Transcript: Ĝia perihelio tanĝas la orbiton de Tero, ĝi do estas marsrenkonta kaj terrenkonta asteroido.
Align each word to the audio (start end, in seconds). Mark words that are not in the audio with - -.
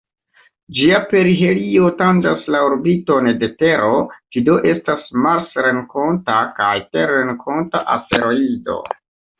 Ĝia 0.77 1.01
perihelio 1.11 1.91
tanĝas 1.99 2.47
la 2.55 2.63
orbiton 2.69 3.31
de 3.43 3.51
Tero, 3.61 3.93
ĝi 4.33 4.45
do 4.51 4.59
estas 4.73 5.07
marsrenkonta 5.29 6.43
kaj 6.61 6.75
terrenkonta 6.97 7.89
asteroido. 8.01 8.83